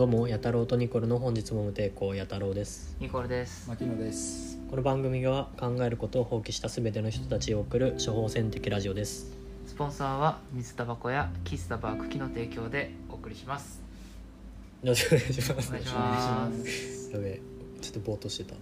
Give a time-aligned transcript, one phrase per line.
[0.00, 3.68] どうもやたろうとニコルの本日も無抵抗やたろうですニコルです。
[3.68, 4.58] 牧野です。
[4.70, 9.30] この番組は考えることを放棄したすべての人たちを送る処方箋的ラジオです
[9.66, 13.82] スポンサーは水タバコや喫茶バー茎の提供でお送りします。
[14.82, 17.10] よろしくお願いしますお願いします。
[17.12, 17.40] やべえ
[17.82, 18.58] ちょっとぼーっとしてた あ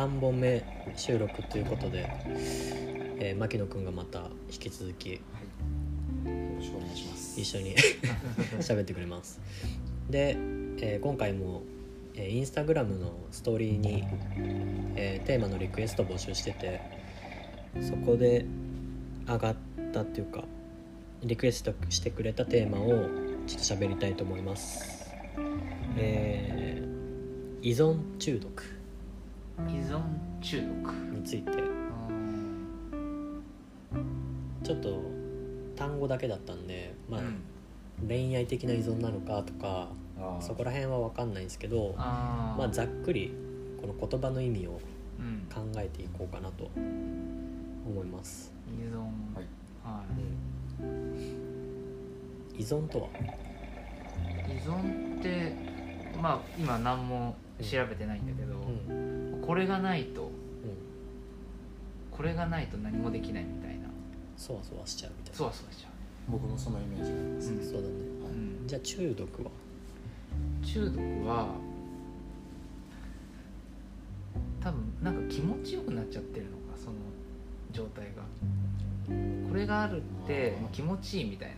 [0.00, 0.64] の3本目
[0.96, 2.10] 収録ということで、
[3.18, 5.20] えー、牧野くんがまた引き続き
[7.36, 7.74] 一緒に
[8.60, 9.40] 喋ってくれます。
[10.10, 10.36] で、
[10.80, 11.62] えー今回も、
[12.14, 14.04] えーインスタグラムのストーリーに、
[14.96, 16.80] えーテーマのリクエスト募集してて
[17.82, 18.44] そこで
[19.26, 19.56] 上がっ
[19.92, 20.44] たっていうか
[21.22, 22.88] リクエストしてくれたテーマを
[23.46, 25.12] ちょっと喋りたいと思います。
[25.96, 26.94] えー
[27.66, 28.62] 依存中毒。
[29.68, 30.02] 依存
[30.42, 30.92] 中毒？
[31.16, 31.50] について。
[31.52, 31.54] う
[32.12, 33.42] ん。
[34.62, 35.00] ちょっと
[35.74, 38.08] 単語だけだったんでまあ、うん。
[38.08, 39.88] 恋愛的な依存なのかとか
[40.40, 43.32] そこら辺は分かんないんですけどまあざっくり
[43.80, 44.80] この言葉の意味を
[45.18, 45.46] うん。
[45.48, 46.70] 考えていこうかなと
[47.86, 48.98] 思います、依存。
[48.98, 49.06] は
[49.40, 49.44] い。
[49.84, 50.02] は
[52.58, 54.52] 依存とは、い。
[54.52, 55.54] 依存って
[56.20, 59.40] まあ今何も調べてないんだけど、うん。
[59.40, 60.30] これがないとうん、
[62.10, 63.84] これがないと何もできないみたいな。
[64.36, 65.38] そわそわしちゃうみたいな。
[65.38, 65.88] そうはそうしちゃ
[66.28, 67.50] 僕もそのイメージがあります。
[67.50, 67.62] うん。
[67.64, 67.94] そうだね。
[68.24, 68.26] う。
[68.60, 68.66] うん。
[68.66, 69.50] じゃあ中毒は？
[70.64, 71.48] 中毒は
[74.62, 76.96] 多分なんか気持ちよくなっちゃってるのかその
[77.72, 78.22] 状態が。
[79.48, 81.56] これがあるって気持ちいいみたいな。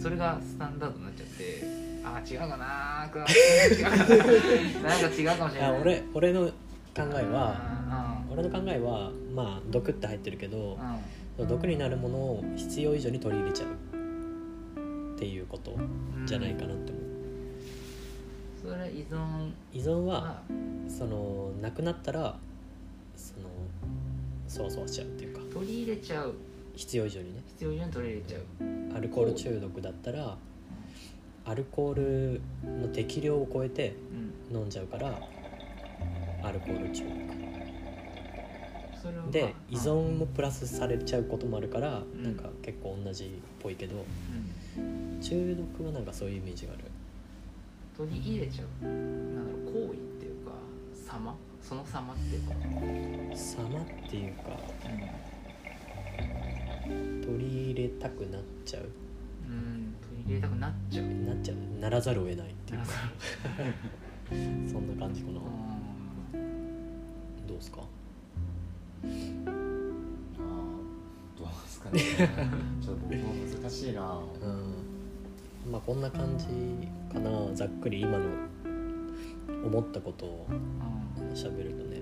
[0.00, 1.62] それがスタンダードになっちゃって
[2.04, 5.72] あー違うかなー違うかななんか違うかもしいれない。
[5.74, 6.52] や俺俺の考
[6.96, 7.54] えは
[7.88, 10.76] あ俺の考えはまあ毒って入ってるけどーうん
[11.44, 13.68] 毒になるものを必要以上に取り入れちゃう。
[15.16, 17.04] っていうことうんじゃないかなって思う、
[18.62, 19.50] それ依存。
[19.72, 20.42] 依存はは
[20.88, 22.36] そのなくなったら
[23.16, 23.48] その
[24.46, 25.40] そわそわしちゃうっていうか。
[25.54, 26.34] 取り入れちゃう。
[26.74, 27.42] 必要以上にね。
[27.46, 28.42] 必要以上に取り入れちゃう。
[28.98, 30.36] アルコール中毒だったら
[31.46, 32.40] アルコール
[32.82, 33.94] の適量を超えて
[34.50, 34.56] うん。
[34.58, 35.18] 飲んじゃうから
[36.42, 37.25] アルコール中毒
[39.30, 39.80] で依うん。
[39.82, 42.22] 存もプラスされちゃうこともあるから、ん。
[42.22, 43.28] なんか結構同じっ
[43.62, 44.04] ぽいけど
[44.78, 45.20] うん。
[45.20, 46.84] 中毒はなんかそういうイメージがある。
[47.96, 48.84] 取り入れちゃう。
[48.84, 50.52] なんだろう行為っていうか
[50.94, 51.34] 様？
[51.62, 52.54] その様っていうか、
[53.34, 54.42] 様っていうか
[57.26, 58.84] 取り入れたくなっちゃう。
[59.48, 61.06] うん取り入れたくなっちゃう。
[61.06, 61.80] なっちゃう。
[61.80, 62.86] ならざるを得ないっていうか。
[64.70, 65.40] そんな感じかな。
[67.48, 67.80] どうですか？
[71.36, 72.00] どうですかね。
[72.82, 74.20] ちょっと僕も難しいな。
[74.42, 75.72] うん。
[75.72, 76.46] まあこんな感じ
[77.12, 77.54] かな。
[77.54, 78.24] ざっくり今の
[79.64, 81.32] 思ったことをうん。
[81.32, 82.00] 喋るとね。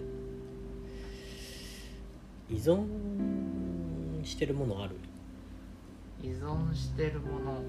[2.51, 2.87] 依存
[4.23, 4.97] してるものある？
[6.23, 7.65] 依存してるもの、う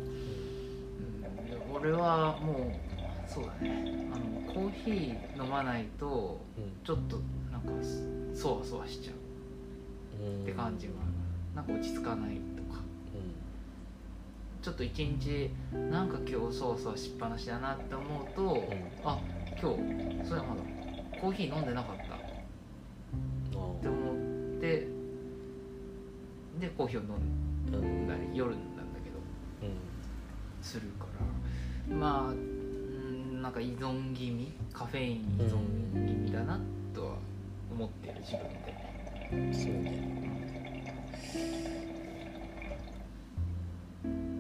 [1.74, 4.08] ん、俺はもうそうだね。
[4.14, 7.20] あのコーヒー飲まないとうちょっと
[7.52, 7.72] なんか
[8.34, 9.16] そわそわしちゃう。
[9.16, 9.25] うん
[10.44, 11.12] って感じはある
[11.56, 12.82] なんか落ち着かないとか。
[14.62, 15.52] ちょっと一日
[15.92, 18.92] なんか今日そわそわしっぱなしだなって思うと、ん。
[19.04, 19.20] あ
[19.62, 20.62] 今日それはまだ
[21.22, 22.16] コーヒー飲んでなかった。
[22.16, 22.18] っ
[23.54, 24.12] うんて思
[24.58, 24.88] って
[26.60, 29.76] でコーヒーを飲んんだり夜なんだけどうん。
[30.64, 31.06] するか
[31.90, 31.96] ら。
[31.96, 34.52] まあうんなんか依存気味？
[34.74, 36.60] カフェイン依存気味だな
[36.92, 37.12] とは
[37.72, 38.74] 思ってる自分で
[39.32, 40.04] そうね。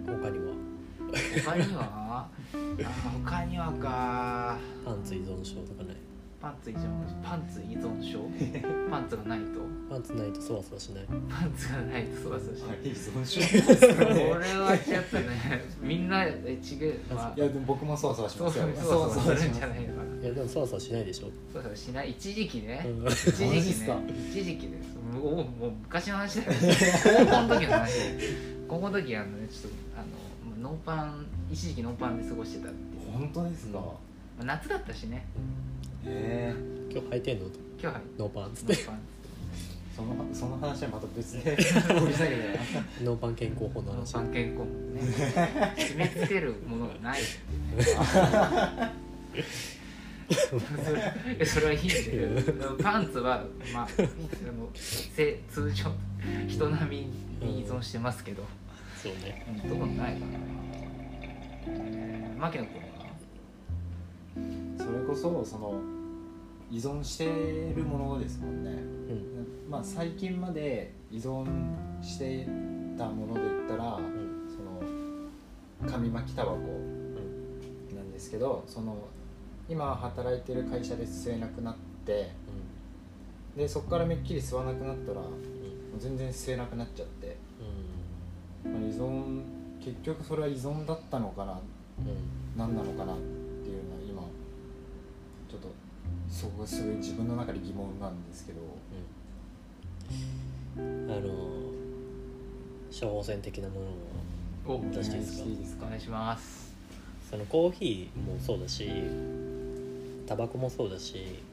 [0.06, 0.54] 他には？
[1.44, 1.82] 他には？
[2.14, 2.30] あ
[3.26, 4.58] 他にはか。
[4.86, 5.96] パンツ依存症とかない？
[6.42, 6.80] パンツ依存
[7.24, 8.20] パンツ依存症？
[8.92, 9.46] パンツがないと？
[9.90, 11.06] パンツないとそわそわしない。
[11.30, 12.78] パンツがないとそわそわしない。
[12.84, 13.40] 依存症？
[13.40, 14.24] ですかこね。
[14.26, 16.30] れはちょっとねみんなえ
[16.62, 17.00] 違う。
[17.14, 18.68] まあいやでも僕もそわそわしそうますよ。
[18.76, 19.70] そうそうするんじゃい。
[19.72, 22.10] ないのかないやでもそわそわしないでしょ、そうそうしない。
[22.10, 22.84] 一時期ね。
[22.84, 23.08] うん。
[23.08, 23.58] 一時期ね。
[24.32, 24.96] 一時期です。
[25.14, 26.52] もうもう昔の話だよ。
[26.58, 27.92] 高校の時の話
[28.68, 33.12] 高校の時あのねちょっとあのノーパン一時期ノーパンで過ごしてたっていう。
[33.12, 33.80] 本当ですか？
[34.44, 35.28] 夏だったしね。
[36.06, 36.56] へえ。
[36.92, 37.46] 今日履いてんの？
[37.46, 38.74] と今日はノーパンっつって。
[38.74, 38.98] ノーパン
[39.96, 41.56] そのその話はまた別で。
[41.56, 42.60] 掘り下げて。
[43.04, 45.76] ノーパン健康法のノー話パン健康もね。
[45.78, 47.20] 決めつけるものがない。
[49.36, 49.42] そ
[50.30, 51.94] れいやそれはいいんだ
[52.44, 52.76] けど。
[52.84, 53.44] パンツは
[53.74, 55.92] まああのせ通常
[56.48, 57.10] 人並
[57.42, 58.44] みに依存してますけど、
[59.02, 59.46] そうね。
[59.64, 60.40] うん、どこないかな。
[61.68, 62.84] えー牧野君は。
[64.78, 65.80] それこそその
[66.70, 67.26] 依存して
[67.76, 69.70] るものですもんね、うん。
[69.70, 71.46] まあ最近まで依存
[72.02, 72.46] して
[72.98, 74.26] たもので言ったら、ん。
[74.50, 74.82] その
[75.92, 79.08] 紙巻きタバコなんですけどその
[79.70, 81.76] 今働いてる会社で吸えなくなっ
[82.06, 82.32] て
[83.58, 87.38] でそこからめっきり吸わなくなったらもう全然吸えなくなっちゃって、
[88.66, 88.72] うん。
[88.74, 89.42] まあ依存
[89.80, 91.60] 結局それは依存だったのかなうん。
[92.58, 94.22] 何なのかなっていうのは今
[95.50, 95.70] ちょっと
[96.30, 98.60] そこがすごい自分の中で疑問なんですけど。
[100.78, 101.10] うん。
[101.10, 101.30] あの
[102.92, 103.82] 処方箋的なも
[104.68, 105.50] のをお出していいですか？
[105.50, 105.86] いいですか？
[105.86, 106.76] お願いします。
[107.30, 108.90] そのコーヒーもそうだし
[110.26, 111.44] タバコもそうだし、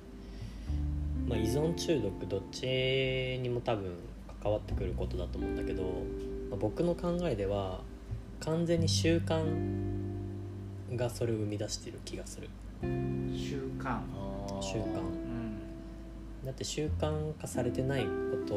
[1.29, 2.67] まあ、依存中毒どっち
[3.41, 3.95] にも多分
[4.43, 5.89] 関わってくることだと思うんだけど、ま
[6.55, 7.81] あ僕の考えでは
[8.41, 9.43] 完全に習慣
[10.97, 12.49] がそれを生み出している気がする。
[12.83, 14.01] 習慣。
[14.61, 15.01] 習慣。
[15.01, 15.59] うん。
[16.45, 18.09] だって習慣化されてないこ
[18.47, 18.55] と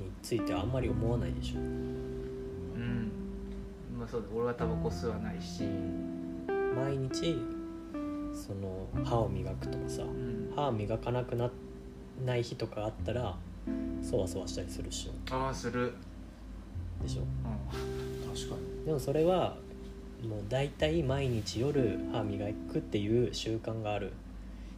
[0.00, 1.58] についてはあんまり思わないでしょ。
[1.58, 3.10] うん。
[3.98, 4.26] まあそうだ。
[4.34, 5.64] 俺はタバコ吸わないし。
[6.76, 7.38] 毎日
[8.36, 10.52] その歯を磨くとかさうん。
[10.54, 11.50] 歯磨かなくな
[12.24, 13.34] ない日とかあったら
[14.02, 15.34] そわそわしたりするっしょ。
[15.34, 15.92] ああする。
[17.02, 17.22] でしょ？
[17.22, 17.24] う
[18.36, 18.86] 確かに。
[18.86, 19.56] でもそれは
[20.26, 24.12] もう大体毎日夜歯磨くっていう習慣がある。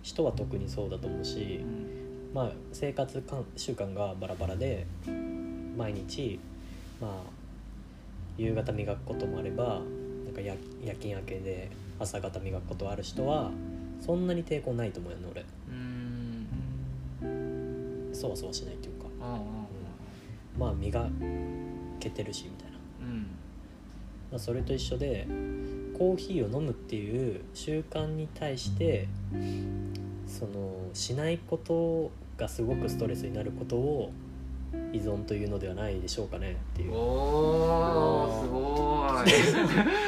[0.02, 2.30] 人は特にそうだと思うしん。
[2.32, 4.86] まあ生活かん習慣がバラバラで
[5.76, 6.38] 毎日
[7.00, 7.12] まあ
[8.36, 9.80] 夕方磨くこともあれば
[10.24, 11.68] なんか夜夜勤明けで
[11.98, 13.50] 朝方磨くことある人は
[14.00, 15.44] そんなに抵抗ないと思うよね俺。
[17.22, 18.10] うん。
[18.12, 19.08] そわそわしないっていうか。
[19.20, 19.68] うんうん
[20.58, 21.08] まあ磨
[22.00, 23.22] けてるしみたいな、うん。
[24.32, 25.26] まあ、それと一緒で
[25.96, 29.08] コーヒーを飲むっていう習慣に対して
[30.26, 34.10] そのしないことがすごくストレスになることを
[34.92, 36.94] 依存というのではないでしょうかねっていう。
[36.94, 39.30] おおすごい。
[39.30, 39.58] そ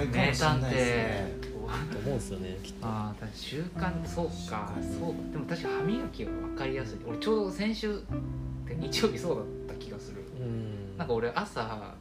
[0.00, 1.50] れかもしれないですね
[1.92, 2.86] と思うんですよねきっと。
[2.86, 6.98] ああ習慣そうかそうでも確か歯磨きは分かりやすい。
[7.06, 7.98] 俺ちょうど先週っ
[8.66, 9.42] て日曜日そうだ
[9.74, 10.22] った気がする。
[10.40, 10.98] うん。
[10.98, 11.94] なんか俺朝なんか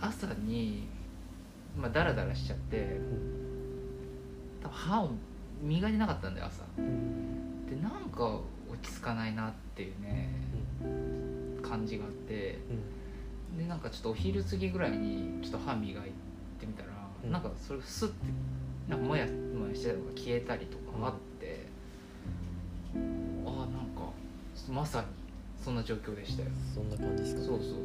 [0.00, 0.88] 朝に
[1.78, 3.00] まあダラダラしちゃって
[4.62, 5.10] 多分歯を
[5.62, 6.64] 磨いてなかったんだよ朝。
[6.78, 7.66] うん。
[7.66, 8.42] でなんか落
[8.82, 10.28] ち着かないなっていうね
[11.62, 12.58] 感じがあって。
[12.70, 13.03] うん
[13.56, 16.04] でなんかちょっとお昼過ぎぐらいにちょっと歯磨い
[16.60, 16.88] てみたら、
[17.24, 17.32] うん。
[17.32, 18.14] なんかそれスッて
[18.88, 21.66] なんかもやもやしてたのが消えたりとかあって、
[22.94, 23.00] ああ
[23.66, 24.10] なんか
[24.70, 25.06] まさに
[25.64, 26.48] そんな状況でしたよ。
[26.74, 27.42] そんな感じですか？
[27.42, 27.74] そうそうそう。
[27.74, 27.84] うん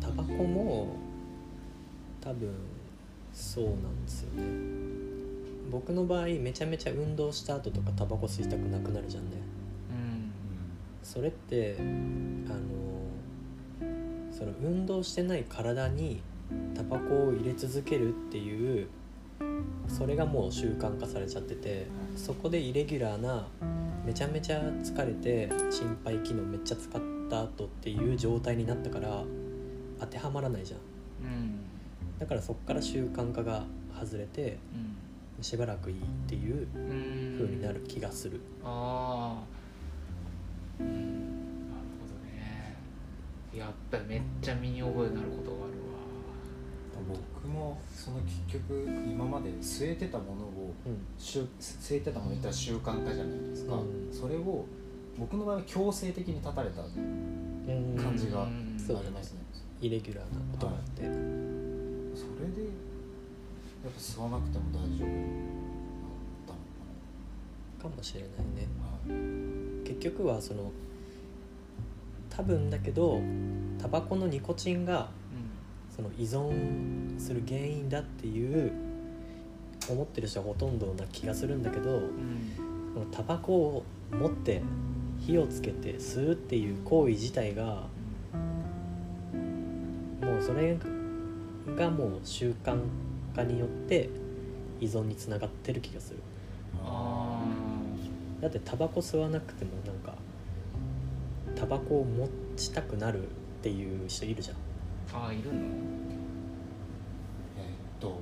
[0.00, 0.96] タバコも
[2.20, 2.50] 多分
[3.32, 4.42] そうなんですよね。
[5.70, 9.30] 僕の場合めちゃめちゃ運動した後とかタバコ吸いたくなくなるじゃんね。
[9.58, 9.63] うん
[11.04, 12.64] それってあの
[14.32, 16.22] その運動してない体に
[16.74, 18.88] タバコを入れ続けるっていう
[19.86, 21.86] それがもう習慣化されちゃってて
[22.16, 23.46] そこでイレギュラーな
[24.04, 29.22] めちゃめちゃ疲れて心肺機能めっちゃ使った後っていう状態になったから
[30.00, 30.80] 当てはまらないじゃん。
[30.80, 30.82] う
[31.30, 31.60] ん。
[32.18, 33.64] だからそこから習慣化が
[33.98, 34.58] 外れて
[35.40, 36.84] しばらくいいっていううんう
[37.34, 38.40] ん風になる気がする。
[38.64, 39.63] ああうん
[40.78, 40.90] なる
[42.00, 42.76] ほどね。
[43.54, 45.74] やっぱりめっちゃ身に覚えのあることがある
[47.06, 50.96] 僕もその結局今まで据えてたものをうん。
[51.18, 54.08] 習据えてたもの言ったら習慣化じゃないですか、うん。
[54.10, 54.64] それを
[55.18, 58.54] 僕の場合は強制的に断たれたうん感じがあり
[59.10, 59.40] ますね、
[59.80, 61.18] イレギュラーなことがあって、それでや
[63.88, 65.14] っぱ吸わなくても大丈夫だ
[66.54, 66.56] っ
[67.78, 68.66] たのかもしれないね。
[69.06, 69.14] かな、
[69.84, 70.72] 結局はその
[72.30, 73.20] 多分だけど
[73.80, 75.08] タバコのニコチンが
[75.94, 78.72] その依存する原因だっていう
[79.88, 83.10] 思ってる人はほとんどな気がするんだけどうん。
[83.10, 84.62] タバコを持って
[85.20, 87.86] 火をつけて吸うっていう行為自体が
[90.20, 90.76] もうそれ
[91.76, 92.78] がもう習慣
[93.34, 94.08] 化によって
[94.80, 96.18] 依存につながってる気がする。
[96.84, 97.13] あ
[98.44, 100.14] だってタバコ吸わなくてもなんか
[101.56, 103.26] タバコを持ちたくなるっ
[103.62, 104.56] ていう人いるじゃん。
[105.18, 105.66] あああいるのえーっ
[108.00, 108.20] と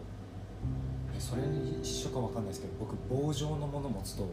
[1.16, 4.28] えそれに一緒かわかんないですけど僕棒状のもの持つと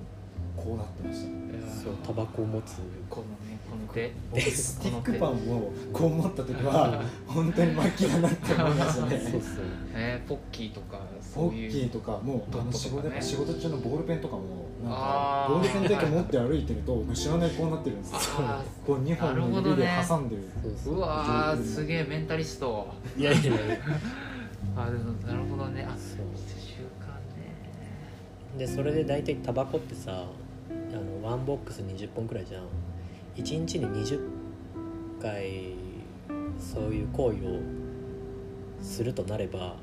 [0.59, 1.27] こうなってました。
[1.27, 2.77] ねそそうタバコを持つ。
[3.09, 4.11] このねこの手。
[4.31, 9.19] 僕スティックパンをこう持った時は 本当に末期だなって思いましたね。
[9.19, 9.69] そうっすよね。
[9.93, 10.97] えー、ポッキーとか
[11.35, 11.71] ポッそういう。
[11.71, 14.41] キーとかもうあの仕事仕事中のボールペンとかも
[14.83, 15.63] なんかボー。
[15.63, 18.17] ルペンだけ持って歩いてると知らないこうなってるんですよ。
[18.39, 20.43] あこう2本の指で挟んでる。
[20.61, 20.95] そうそう。
[20.95, 22.87] うわーすげえメンタリスト。
[23.17, 23.53] いやいやいや。
[24.75, 25.83] あでもなるほどね。
[25.83, 26.25] あそう。
[26.59, 28.57] 習慣ね。
[28.57, 30.25] でそれで大体タバコってさ
[30.91, 32.63] あのワンボックス20本くらいじゃん。
[33.36, 34.19] 1日に20
[35.22, 35.74] 回
[36.60, 37.60] そういう行為を
[38.81, 39.75] するとなれば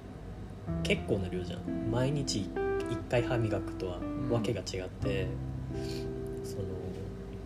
[0.82, 1.90] 結構な量じゃん。
[1.90, 2.50] 毎日
[2.90, 3.98] 1回歯磨くとは
[4.30, 5.26] わけが違って、
[6.44, 6.64] その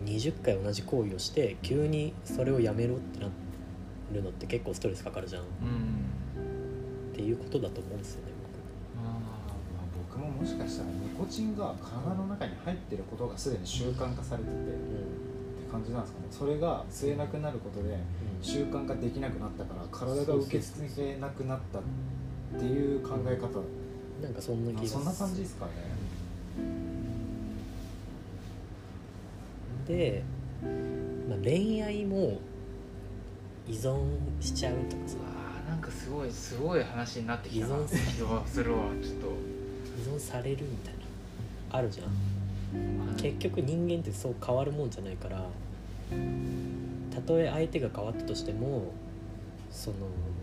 [0.05, 3.27] 20回同じ行為をして急にそれをやめろってな
[4.11, 5.43] るのって結構ストレスかかるじゃん。
[5.43, 7.13] っうん。
[7.13, 8.31] ていうことだと思うんですよね
[10.41, 14.71] ももしかしたらニコチンが体の中に入ってることがすでに習慣化されててって
[15.69, 16.25] 僕感じなんですかね。
[16.31, 17.97] それが吸えなくなることで
[18.41, 21.81] 習慣化できなくなったから体が受け付けなくなったっ
[22.59, 23.59] ていう考え方。
[23.59, 23.61] う
[24.19, 25.71] ん、なんかそんな気があそんな感じですかね。
[29.87, 30.23] で、
[31.29, 32.39] まあ、恋愛も
[33.67, 35.17] 依存しちゃうとかさ。
[35.67, 37.75] あなんかすごいすごい話になってきたな。
[37.75, 38.01] 依存する。
[38.17, 39.13] 気はするわちょっ
[39.97, 40.99] 依存されるみたいな。
[41.77, 42.07] あるじゃん。
[43.15, 45.45] と結局人間ってそう変わるもんじゃないから
[47.13, 48.93] たとえ相手が変わったとしても
[49.69, 49.95] その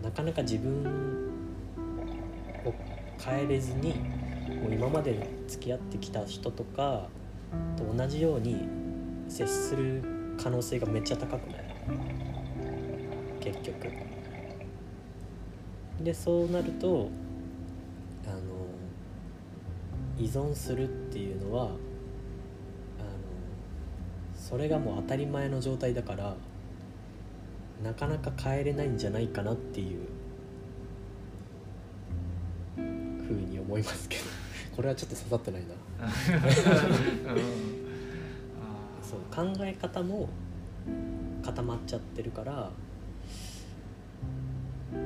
[0.03, 1.31] なかなか自分
[2.65, 2.73] を
[3.19, 3.95] 変えれずに
[4.61, 7.07] もう今まで付き合ってきた人とか
[7.77, 8.67] と同じように
[9.27, 10.03] 接する
[10.41, 11.63] 可能性がめっちゃ高くない？
[13.39, 13.87] 結局。
[16.01, 17.09] でそうなると
[20.19, 21.73] 依存するっていうのはあの
[24.35, 26.35] それがもう当たり前の状態だから
[27.83, 29.99] なかなか変えれないんじゃないかなっていう
[32.75, 34.23] ふうに思いますけど。
[34.75, 35.75] これはちょっと刺さってないな。
[37.33, 37.41] うん。
[39.03, 40.29] そう考え方も
[41.43, 42.69] 固まっちゃってるから
[44.93, 45.01] うーん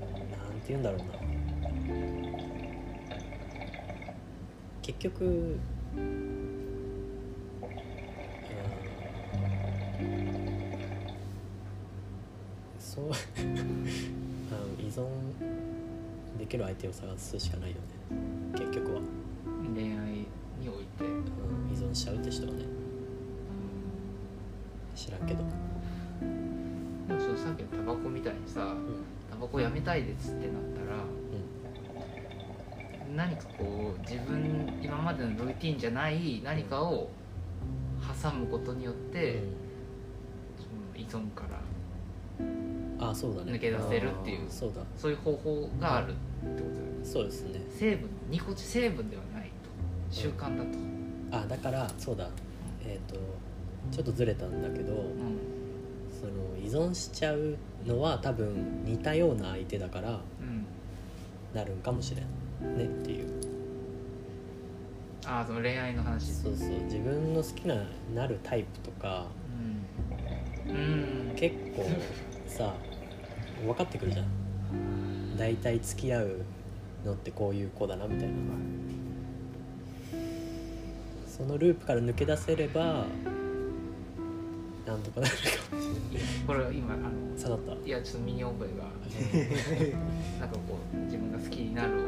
[0.00, 2.25] なんて言うんだろうな
[4.86, 5.58] 結局
[12.78, 15.04] そう あの依存
[16.38, 17.82] できる相手を探すしかないよね。
[18.52, 19.00] 結局は、
[19.74, 19.88] 恋愛
[20.60, 21.04] において。
[21.04, 22.64] うん、依存しちゃうって人はね。
[24.94, 25.42] 知らんけど。
[27.08, 28.72] でもそのさっきのタバコみたいにさ
[29.28, 30.75] タバコやめたいですってなったら
[33.16, 37.08] 何かこう自分今までのルーティンじゃない何かを
[38.22, 39.42] 挟むことによって、
[40.58, 43.52] その依存からあそうだね。
[43.52, 44.82] 抜け出せるっていうそうだ。
[44.96, 47.04] そういう方法があるってことだよね。
[47.04, 47.60] そうですね。
[47.78, 50.14] 成分ニコチン成分ではないと。
[50.14, 52.28] 習慣だと、あだからそうだ。
[52.84, 53.16] えっ、と
[53.90, 55.56] ちょっとずれたんだけどうん。
[56.18, 57.56] その依存しちゃう
[57.86, 60.66] のは多分似たような相手だからうん、
[61.54, 62.24] なるんかもしれん
[62.60, 63.26] ねっていう。
[65.26, 66.32] ああその恋愛の話。
[66.32, 66.68] そうそう。
[66.84, 67.76] 自分の好きな
[68.14, 69.26] なるタイプとか。
[70.68, 71.86] うん、うん、結構
[72.46, 72.74] さ
[73.64, 74.26] 分かってくるじゃん。
[75.36, 76.40] 大体付き合う
[77.04, 78.34] のってこういう子だなみたいな
[81.26, 83.04] そのループから抜け出せれば
[84.86, 86.28] なんとかなるかもしれない。
[86.46, 87.86] これは今あの刺さった。
[87.86, 88.86] いやちょっと身に覚えが。
[90.40, 92.05] なんかこう自分が好きになる、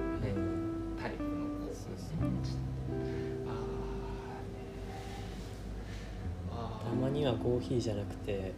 [7.09, 8.53] まにはコーヒーじゃなくて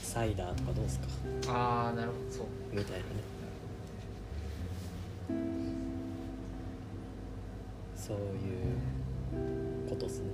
[0.00, 1.06] サイダーとかどうですか？
[1.42, 2.46] ーあーなるほどそう。
[2.72, 3.04] みたいなね。
[7.96, 10.26] そういうことですね。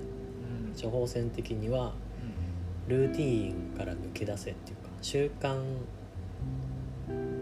[0.75, 0.81] うん。
[0.81, 1.93] 処方箋的には
[2.87, 5.57] ルーティーンから抜け出せっていうか習慣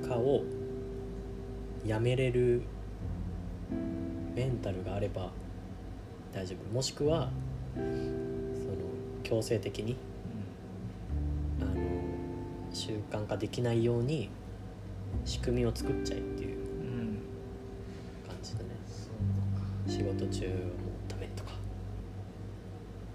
[0.08, 0.44] 化を
[1.86, 2.62] やめれる
[4.36, 5.32] メンタルがあれば
[6.34, 6.74] 大丈夫。
[6.74, 7.30] もしくは
[9.30, 9.96] 強制的に
[11.62, 11.76] あの
[12.74, 14.32] 習慣化できないように
[15.24, 16.58] 仕組みを作っちゃえっていう
[18.28, 18.70] 感じだね。
[19.88, 20.66] 仕事中はもう
[21.08, 21.52] ダメとか。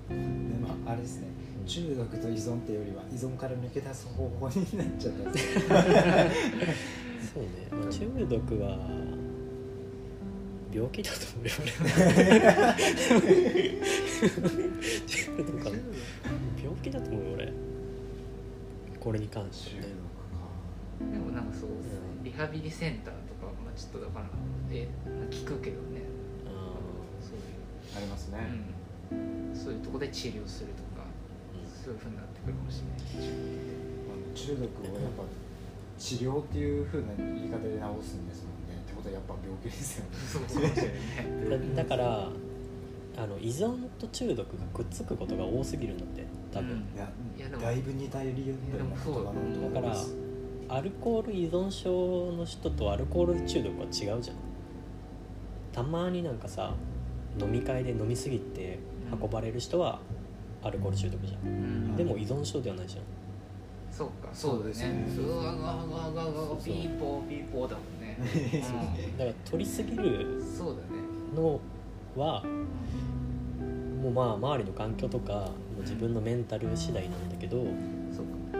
[0.08, 0.14] で
[0.62, 1.26] まああれですね。
[1.66, 5.30] 中毒と依存っていうよりは依存から抜け出す方法になっちゃった。
[7.34, 8.78] そうね、まあ、中毒は
[10.74, 11.54] 病気だと思うよ
[15.64, 15.78] 俺
[16.62, 17.52] 病気だと思うよ俺
[18.98, 19.86] これに関してね
[21.12, 24.26] でもなんかそう、んリハビリセンターとか、まあ、ちょっとだから
[24.70, 24.88] え
[25.30, 26.00] 聞くけどね。
[26.46, 26.74] あ
[27.20, 27.44] そういう
[27.96, 28.38] ありますね、
[29.12, 31.06] うん、そういうとこで治療するとか、
[31.84, 33.28] そういうふうになってくるかもしれない
[34.34, 35.22] 中毒をやっぱ
[35.98, 38.53] 治療っていうふうな言い方で治すんですもん
[39.04, 40.10] ことはやっぱ病気ですよね。
[40.26, 40.72] そうね。
[41.44, 42.28] ー だだから
[43.16, 46.78] あの依存と中毒がくっつくことが多すぎるんだって多分、うん。
[46.78, 47.08] いや
[47.38, 50.14] いやでもだいぶ似たような言葉だと思います
[50.68, 54.36] アルコール依存症の人とアルコール中毒は違うじゃん。
[55.72, 56.74] たまになんかさ
[57.38, 58.78] 飲み会で飲みすぎて
[59.20, 60.00] 運ばれる人は
[60.62, 61.96] アルコール中毒じゃん、うん。
[61.96, 63.02] でも依存症ではないじゃん。
[63.90, 65.06] そうかそうですね。
[65.16, 68.64] うわががががピーポーピーポーだもんね、
[69.18, 71.02] だから取りすぎるうん、そうだね。
[71.34, 71.60] の
[72.16, 72.42] は
[74.02, 77.56] もうまあ周りの環境とかもう自分のメンタル次第なんだけど
[78.14, 78.54] そうか。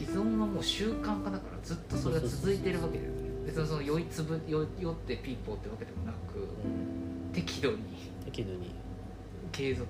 [0.00, 3.16] 依存はもう習慣化だからずっとそれが続いてるわけだよね。
[3.46, 7.32] 別にその酔いつぶ酔酔ってピーポーってわけでもなくうん。
[7.32, 7.78] 適度に。
[8.24, 8.74] 適度に、
[9.52, 9.86] 継続。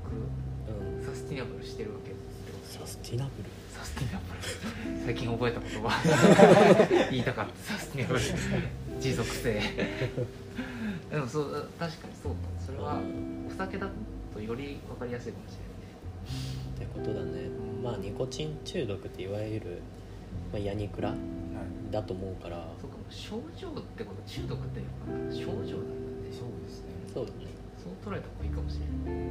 [0.68, 2.10] うん、サスティナブルしてるわけ
[2.68, 3.48] サスティナブル？
[3.72, 5.04] サスティナブル。
[5.04, 7.08] 最近覚えた言葉。
[7.10, 7.72] 言いたかった。
[7.74, 8.20] サスティナブル
[9.00, 9.60] 持続性。
[11.10, 12.38] でもそう確かにそうか。
[12.64, 13.00] それは
[13.48, 13.88] お酒だ
[14.34, 15.54] とより分かりやすいかもし
[16.76, 17.48] ってことだね。
[17.82, 19.82] まあニコチン中毒っていわゆる、
[20.52, 21.14] まあ、ヤニクラ
[21.90, 22.56] だと思うから。
[22.56, 25.34] れないそうかも症状ってこと中毒っていうのかな。
[25.34, 26.32] 症状なんだね。
[26.32, 26.90] そうですね。
[27.14, 27.46] そうだね。
[27.78, 29.26] そう捉えた方がいいかもしれない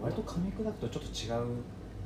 [0.00, 1.58] 割と噛み砕くとちょっと違う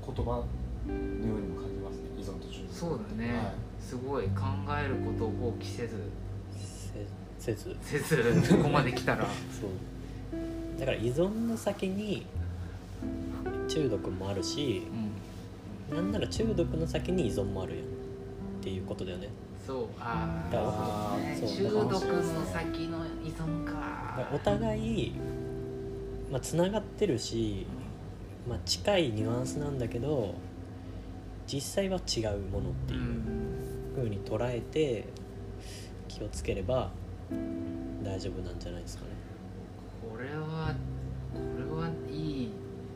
[0.07, 2.09] 言葉のようにも感じますね。
[2.19, 2.73] 依存と中毒。
[2.73, 3.55] そうだね、はい。
[3.79, 4.41] すごい考
[4.73, 5.97] えることを放棄せず
[7.38, 7.76] せせず。
[7.82, 9.25] せずここまで来たら。
[9.61, 9.70] そう。
[10.78, 12.26] だから依存の先に
[13.68, 14.82] 中毒もあるし
[15.90, 15.97] うん。
[15.97, 17.84] なんなら中毒の先に依存もあるやん。
[17.84, 17.86] っ
[18.62, 19.28] ていうことだよね。
[19.67, 19.86] そう。
[19.99, 21.91] ああ、ね、中毒の
[22.47, 25.12] 先の依存だかお互い
[26.30, 27.67] まあつながってるし、
[28.49, 30.34] まあ、近いニュアンスなんだけど
[31.47, 33.15] 実際は違うものってういうん。
[33.97, 35.06] 風に捉えて
[36.10, 36.90] 気をつければ
[38.02, 39.10] 大丈夫なんじゃないですかね。
[40.10, 40.75] これは
[41.32, 42.52] これはいい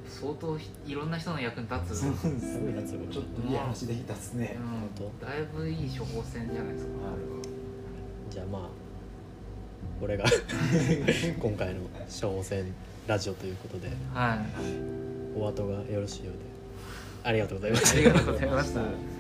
[0.09, 1.97] 相当いろんな人の役に立つ。
[1.97, 2.03] す
[2.41, 6.93] すごい立つちょっといい話できたっすね、うん、本だいぶいい処方箋じゃないですか。
[6.93, 6.99] こ
[8.31, 8.63] じゃあまあ
[10.01, 10.25] これが
[11.39, 11.83] 今回の
[12.21, 12.75] 処方箋
[13.07, 15.39] ラジオということではい。
[15.39, 16.39] お後がよろしいようで
[17.23, 17.91] ありがとうございました。
[17.91, 19.14] ありがとうございました